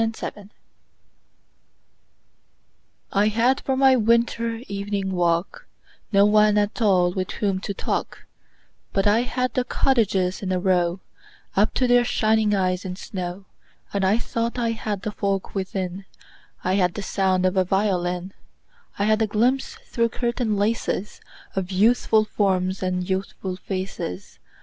Good 0.01 0.17
Hours 0.35 0.45
I 3.11 3.27
HAD 3.27 3.61
for 3.61 3.77
my 3.77 3.95
winter 3.95 4.63
evening 4.67 5.11
walk 5.11 5.67
No 6.11 6.25
one 6.25 6.57
at 6.57 6.81
all 6.81 7.11
with 7.13 7.29
whom 7.33 7.59
to 7.59 7.73
talk, 7.75 8.25
But 8.93 9.05
I 9.05 9.19
had 9.21 9.53
the 9.53 9.63
cottages 9.63 10.41
in 10.41 10.51
a 10.51 10.57
row 10.59 11.01
Up 11.55 11.75
to 11.75 11.85
their 11.85 12.03
shining 12.03 12.55
eyes 12.55 12.83
in 12.83 12.95
snow. 12.95 13.45
And 13.93 14.03
I 14.03 14.17
thought 14.17 14.57
I 14.57 14.71
had 14.71 15.03
the 15.03 15.11
folk 15.11 15.53
within: 15.53 16.05
I 16.63 16.73
had 16.81 16.95
the 16.95 17.03
sound 17.03 17.45
of 17.45 17.55
a 17.55 17.63
violin; 17.63 18.33
I 18.97 19.03
had 19.03 19.21
a 19.21 19.27
glimpse 19.27 19.75
through 19.85 20.09
curtain 20.09 20.57
laces 20.57 21.21
Of 21.55 21.71
youthful 21.71 22.25
forms 22.25 22.81
and 22.81 23.07
youthful 23.07 23.55
faces. 23.55 24.39